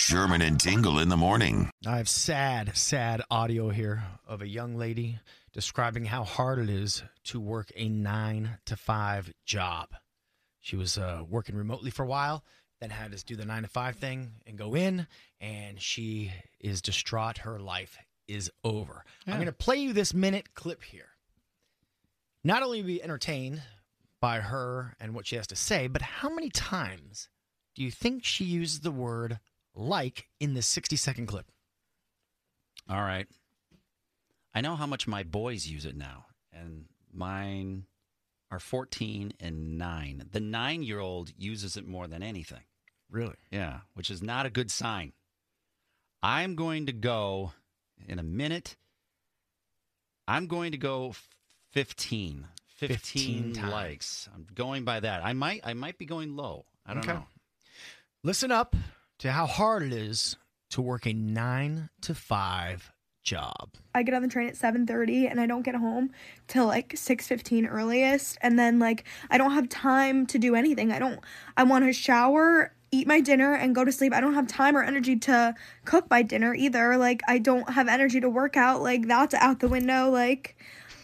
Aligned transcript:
Sherman 0.00 0.40
and 0.40 0.58
Tingle 0.58 0.98
in 0.98 1.10
the 1.10 1.16
morning. 1.16 1.70
I 1.86 1.98
have 1.98 2.08
sad, 2.08 2.74
sad 2.74 3.20
audio 3.30 3.68
here 3.68 4.02
of 4.26 4.40
a 4.40 4.48
young 4.48 4.76
lady 4.76 5.20
describing 5.52 6.06
how 6.06 6.24
hard 6.24 6.58
it 6.58 6.70
is 6.70 7.02
to 7.24 7.38
work 7.38 7.70
a 7.76 7.86
nine 7.86 8.58
to 8.64 8.76
five 8.76 9.30
job. 9.44 9.90
She 10.58 10.74
was 10.74 10.96
uh, 10.96 11.22
working 11.28 11.54
remotely 11.54 11.90
for 11.90 12.02
a 12.02 12.08
while, 12.08 12.42
then 12.80 12.88
had 12.88 13.12
to 13.12 13.24
do 13.24 13.36
the 13.36 13.44
nine 13.44 13.62
to 13.62 13.68
five 13.68 13.96
thing 13.96 14.32
and 14.46 14.56
go 14.56 14.74
in, 14.74 15.06
and 15.38 15.80
she 15.80 16.32
is 16.58 16.80
distraught. 16.80 17.38
Her 17.38 17.60
life 17.60 17.98
is 18.26 18.50
over. 18.64 19.04
I'm 19.26 19.34
going 19.34 19.46
to 19.46 19.52
play 19.52 19.76
you 19.76 19.92
this 19.92 20.14
minute 20.14 20.54
clip 20.54 20.82
here. 20.82 21.10
Not 22.42 22.62
only 22.62 22.80
be 22.80 23.02
entertained 23.02 23.62
by 24.18 24.40
her 24.40 24.96
and 24.98 25.14
what 25.14 25.26
she 25.26 25.36
has 25.36 25.46
to 25.48 25.56
say, 25.56 25.88
but 25.88 26.02
how 26.02 26.30
many 26.30 26.48
times 26.48 27.28
do 27.74 27.84
you 27.84 27.90
think 27.90 28.24
she 28.24 28.44
uses 28.44 28.80
the 28.80 28.90
word 28.90 29.38
like 29.80 30.28
in 30.38 30.54
this 30.54 30.66
60 30.66 30.96
second 30.96 31.26
clip? 31.26 31.46
All 32.88 33.00
right. 33.00 33.26
I 34.54 34.60
know 34.60 34.76
how 34.76 34.86
much 34.86 35.06
my 35.06 35.22
boys 35.22 35.66
use 35.66 35.84
it 35.84 35.96
now, 35.96 36.26
and 36.52 36.86
mine 37.12 37.84
are 38.50 38.58
14 38.58 39.32
and 39.38 39.78
9. 39.78 40.28
The 40.32 40.40
nine 40.40 40.82
year 40.82 40.98
old 40.98 41.30
uses 41.38 41.76
it 41.76 41.86
more 41.86 42.08
than 42.08 42.22
anything. 42.22 42.64
Really? 43.08 43.36
Yeah, 43.50 43.80
which 43.94 44.10
is 44.10 44.22
not 44.22 44.46
a 44.46 44.50
good 44.50 44.70
sign. 44.70 45.12
I'm 46.22 46.56
going 46.56 46.86
to 46.86 46.92
go 46.92 47.52
in 48.08 48.18
a 48.18 48.24
minute. 48.24 48.76
I'm 50.28 50.46
going 50.46 50.72
to 50.72 50.78
go 50.78 51.14
15. 51.72 52.46
15, 52.76 53.52
15 53.54 53.70
likes. 53.70 54.28
I'm 54.34 54.46
going 54.54 54.84
by 54.84 55.00
that. 55.00 55.24
I 55.24 55.32
might 55.34 55.60
I 55.64 55.74
might 55.74 55.98
be 55.98 56.06
going 56.06 56.34
low. 56.34 56.64
I 56.86 56.94
don't 56.94 57.04
Okay. 57.04 57.12
know. 57.12 57.26
Listen 58.22 58.50
up 58.50 58.74
to 59.20 59.30
how 59.30 59.46
hard 59.46 59.82
it 59.82 59.92
is 59.92 60.36
to 60.70 60.82
work 60.82 61.06
a 61.06 61.12
nine 61.12 61.90
to 62.00 62.14
five 62.14 62.90
job. 63.22 63.74
I 63.94 64.02
get 64.02 64.14
on 64.14 64.22
the 64.22 64.28
train 64.28 64.48
at 64.48 64.54
7:30 64.54 65.30
and 65.30 65.38
I 65.38 65.46
don't 65.46 65.62
get 65.62 65.74
home 65.74 66.10
till 66.48 66.66
like 66.66 66.94
6:15 66.94 67.66
earliest 67.70 68.38
and 68.40 68.58
then 68.58 68.78
like 68.78 69.04
I 69.30 69.36
don't 69.36 69.52
have 69.52 69.68
time 69.68 70.26
to 70.26 70.38
do 70.38 70.54
anything. 70.54 70.90
I 70.90 70.98
don't 70.98 71.20
I 71.56 71.64
want 71.64 71.84
to 71.84 71.92
shower, 71.92 72.74
eat 72.92 73.06
my 73.06 73.20
dinner 73.20 73.52
and 73.52 73.74
go 73.74 73.84
to 73.84 73.92
sleep. 73.92 74.14
I 74.14 74.22
don't 74.22 74.34
have 74.34 74.46
time 74.46 74.74
or 74.74 74.82
energy 74.82 75.16
to 75.16 75.54
cook 75.84 76.08
my 76.08 76.22
dinner 76.22 76.54
either. 76.54 76.96
Like 76.96 77.20
I 77.28 77.38
don't 77.38 77.68
have 77.70 77.88
energy 77.88 78.20
to 78.20 78.28
work 78.30 78.56
out. 78.56 78.80
Like 78.82 79.06
that's 79.06 79.34
out 79.34 79.60
the 79.60 79.68
window. 79.68 80.08
Like 80.08 80.56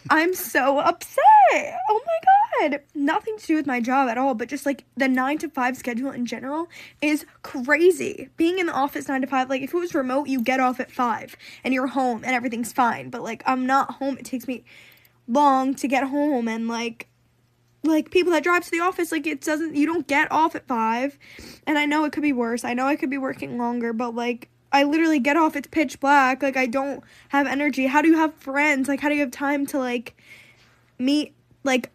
I'm 0.09 0.33
so 0.33 0.79
upset. 0.79 1.77
Oh 1.89 2.01
my 2.05 2.69
god. 2.69 2.81
Nothing 2.93 3.37
to 3.37 3.45
do 3.45 3.55
with 3.55 3.67
my 3.67 3.79
job 3.79 4.09
at 4.09 4.17
all, 4.17 4.33
but 4.33 4.49
just 4.49 4.65
like 4.65 4.83
the 4.95 5.07
9 5.07 5.37
to 5.39 5.49
5 5.49 5.77
schedule 5.77 6.11
in 6.11 6.25
general 6.25 6.67
is 7.01 7.25
crazy. 7.43 8.29
Being 8.37 8.59
in 8.59 8.67
the 8.67 8.73
office 8.73 9.07
9 9.07 9.21
to 9.21 9.27
5, 9.27 9.49
like 9.49 9.61
if 9.61 9.73
it 9.73 9.77
was 9.77 9.93
remote, 9.93 10.27
you 10.27 10.41
get 10.41 10.59
off 10.59 10.79
at 10.79 10.91
5 10.91 11.35
and 11.63 11.73
you're 11.73 11.87
home 11.87 12.23
and 12.23 12.33
everything's 12.33 12.73
fine, 12.73 13.09
but 13.09 13.21
like 13.21 13.43
I'm 13.45 13.65
not 13.65 13.95
home. 13.95 14.17
It 14.17 14.25
takes 14.25 14.47
me 14.47 14.63
long 15.27 15.75
to 15.75 15.87
get 15.87 16.05
home 16.05 16.47
and 16.47 16.67
like 16.67 17.07
like 17.83 18.11
people 18.11 18.31
that 18.31 18.43
drive 18.43 18.63
to 18.63 18.71
the 18.71 18.79
office 18.79 19.11
like 19.11 19.27
it 19.27 19.41
doesn't 19.41 19.75
you 19.75 19.85
don't 19.85 20.07
get 20.07 20.31
off 20.31 20.55
at 20.55 20.65
5 20.67 21.17
and 21.67 21.77
I 21.77 21.85
know 21.85 22.05
it 22.05 22.13
could 22.13 22.23
be 22.23 22.33
worse. 22.33 22.63
I 22.63 22.73
know 22.73 22.87
I 22.87 22.95
could 22.95 23.09
be 23.09 23.17
working 23.17 23.57
longer, 23.57 23.93
but 23.93 24.15
like 24.15 24.49
I 24.71 24.83
literally 24.83 25.19
get 25.19 25.37
off 25.37 25.55
it's 25.55 25.67
pitch 25.67 25.99
black. 25.99 26.43
Like 26.43 26.57
I 26.57 26.67
don't 26.67 27.03
have 27.29 27.47
energy. 27.47 27.87
How 27.87 28.01
do 28.01 28.09
you 28.09 28.17
have 28.17 28.33
friends? 28.35 28.87
Like 28.87 28.99
how 29.01 29.09
do 29.09 29.15
you 29.15 29.21
have 29.21 29.31
time 29.31 29.65
to 29.67 29.79
like 29.79 30.15
meet 30.99 31.35
like 31.63 31.91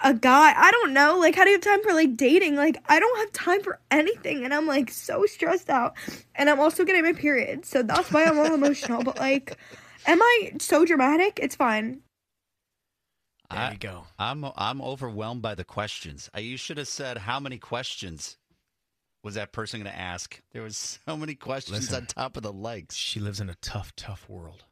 a 0.00 0.14
guy? 0.14 0.54
I 0.56 0.70
don't 0.72 0.92
know. 0.94 1.18
Like 1.18 1.34
how 1.36 1.44
do 1.44 1.50
you 1.50 1.56
have 1.56 1.62
time 1.64 1.82
for 1.82 1.92
like 1.94 2.16
dating? 2.16 2.56
Like 2.56 2.78
I 2.88 3.00
don't 3.00 3.18
have 3.18 3.32
time 3.32 3.62
for 3.62 3.80
anything 3.90 4.44
and 4.44 4.54
I'm 4.54 4.66
like 4.66 4.90
so 4.90 5.26
stressed 5.26 5.70
out. 5.70 5.94
And 6.34 6.50
I'm 6.50 6.60
also 6.60 6.84
getting 6.84 7.02
my 7.04 7.12
period. 7.14 7.64
So 7.66 7.82
that's 7.82 8.12
why 8.12 8.24
I'm 8.24 8.38
all 8.38 8.54
emotional, 8.54 9.02
but 9.02 9.18
like 9.18 9.58
am 10.06 10.22
I 10.22 10.52
so 10.60 10.84
dramatic? 10.84 11.40
It's 11.42 11.56
fine. 11.56 12.02
There 13.50 13.62
I- 13.62 13.70
you 13.72 13.78
go. 13.78 14.06
I'm 14.18 14.44
I'm 14.56 14.82
overwhelmed 14.82 15.42
by 15.42 15.54
the 15.54 15.64
questions. 15.64 16.30
I, 16.34 16.40
you 16.40 16.56
should 16.56 16.78
have 16.78 16.88
said 16.88 17.18
how 17.18 17.38
many 17.40 17.58
questions 17.58 18.38
was 19.22 19.34
that 19.34 19.52
person 19.52 19.80
going 19.82 19.92
to 19.92 19.98
ask? 20.00 20.40
There 20.52 20.62
was 20.62 20.98
so 21.06 21.16
many 21.16 21.34
questions 21.34 21.78
Listen. 21.90 21.94
on 22.02 22.06
top 22.06 22.36
of 22.36 22.42
the 22.42 22.52
likes. 22.52 22.94
She 22.96 23.20
lives 23.20 23.40
in 23.40 23.48
a 23.48 23.54
tough, 23.56 23.94
tough 23.96 24.28
world. 24.28 24.64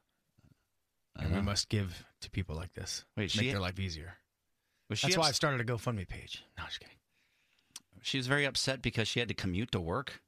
And 1.17 1.29
we 1.31 1.35
Uh-huh. 1.37 1.43
must 1.43 1.69
give 1.69 2.05
to 2.21 2.31
people 2.31 2.57
like 2.57 2.73
this. 2.75 3.05
Wait, 3.17 3.35
make 3.37 3.51
their 3.51 3.61
life 3.61 3.79
easier. 3.79 4.17
That's 4.89 5.17
why 5.17 5.29
I 5.29 5.33
started 5.33 5.61
a 5.61 5.65
GoFundMe 5.65 6.09
page. 6.09 6.43
No, 6.59 6.65
just 6.67 6.81
kidding. 6.81 6.97
she 8.03 8.17
was 8.17 8.27
very 8.27 8.45
upset 8.47 8.81
because 8.83 9.07
she 9.09 9.21
had 9.21 9.29
to 9.29 9.35
commute 9.35 9.71
to 9.73 9.81
work. 9.81 10.23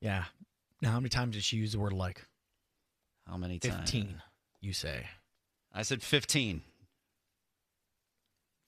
Yeah. 0.00 0.24
Now, 0.80 0.92
how 0.92 1.00
many 1.00 1.08
times 1.10 1.34
did 1.34 1.44
she 1.44 1.56
use 1.56 1.72
the 1.72 1.78
word 1.78 1.92
like? 1.92 2.24
How 3.26 3.36
many 3.36 3.58
times? 3.58 3.74
15, 3.90 4.22
you 4.60 4.72
say. 4.72 5.06
I 5.72 5.82
said 5.82 6.02
15. 6.02 6.62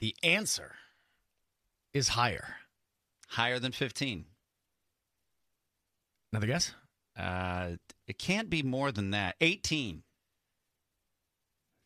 The 0.00 0.14
answer 0.22 0.76
is 1.94 2.08
higher. 2.08 2.56
Higher 3.28 3.58
than 3.58 3.72
15. 3.72 4.26
Another 6.32 6.46
guess? 6.46 6.72
Uh, 7.18 7.72
it 8.06 8.18
can't 8.18 8.48
be 8.50 8.62
more 8.62 8.92
than 8.92 9.10
that. 9.10 9.36
18. 9.40 10.02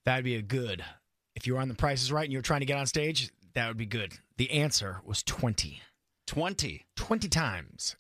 That'd 0.04 0.24
be 0.24 0.36
a 0.36 0.42
good. 0.42 0.84
If 1.34 1.46
you 1.46 1.54
were 1.54 1.60
on 1.60 1.68
the 1.68 1.74
prices 1.74 2.12
right 2.12 2.24
and 2.24 2.32
you 2.32 2.38
were 2.38 2.42
trying 2.42 2.60
to 2.60 2.66
get 2.66 2.78
on 2.78 2.86
stage, 2.86 3.30
that 3.54 3.68
would 3.68 3.76
be 3.76 3.86
good. 3.86 4.12
The 4.36 4.50
answer 4.50 5.00
was 5.04 5.22
20. 5.22 5.80
20. 6.26 6.84
20 6.96 7.28
times 7.28 7.96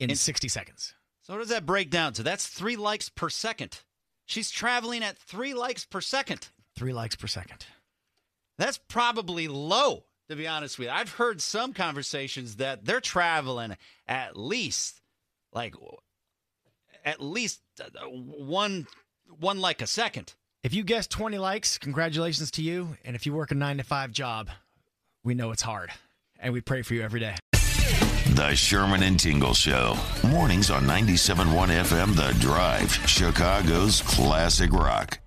in 0.00 0.10
And- 0.10 0.18
60 0.18 0.48
seconds. 0.48 0.94
So 1.22 1.32
what 1.32 1.38
does 1.38 1.48
that 1.48 1.64
break 1.64 1.90
down 1.90 2.12
to? 2.14 2.22
That's 2.22 2.46
three 2.46 2.76
likes 2.76 3.08
per 3.08 3.30
second. 3.30 3.80
She's 4.26 4.50
traveling 4.50 5.02
at 5.02 5.16
three 5.18 5.54
likes 5.54 5.84
per 5.86 6.00
second. 6.00 6.48
Three 6.76 6.92
likes 6.92 7.14
per 7.16 7.26
second. 7.26 7.64
That's 8.58 8.78
probably 8.88 9.48
low, 9.48 10.04
to 10.28 10.36
be 10.36 10.46
honest 10.46 10.78
with 10.78 10.88
you. 10.88 10.92
I've 10.94 11.12
heard 11.12 11.40
some 11.40 11.72
conversations 11.72 12.56
that 12.56 12.84
they're 12.84 13.00
traveling 13.00 13.76
at 14.06 14.36
least 14.36 15.00
like 15.54 15.74
at 17.04 17.20
least 17.20 17.60
uh, 17.80 18.06
one 18.08 18.86
one 19.38 19.60
like 19.60 19.82
a 19.82 19.86
second. 19.86 20.34
If 20.62 20.72
you 20.72 20.82
guessed 20.82 21.10
20 21.10 21.38
likes, 21.38 21.76
congratulations 21.76 22.50
to 22.52 22.62
you. 22.62 22.96
And 23.04 23.14
if 23.14 23.26
you 23.26 23.34
work 23.34 23.50
a 23.50 23.54
nine 23.54 23.76
to 23.76 23.82
five 23.82 24.12
job, 24.12 24.48
we 25.22 25.34
know 25.34 25.50
it's 25.50 25.62
hard. 25.62 25.90
And 26.38 26.52
we 26.52 26.60
pray 26.60 26.82
for 26.82 26.94
you 26.94 27.02
every 27.02 27.20
day. 27.20 27.36
The 28.34 28.54
Sherman 28.54 29.02
and 29.02 29.20
Tingle 29.20 29.54
Show. 29.54 29.96
Mornings 30.26 30.70
on 30.70 30.84
97.1 30.84 31.68
FM 31.68 32.16
The 32.16 32.38
Drive, 32.40 32.92
Chicago's 33.06 34.02
classic 34.02 34.72
rock. 34.72 35.20